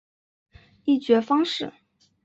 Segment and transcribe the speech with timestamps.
[0.83, 1.71] 议决方式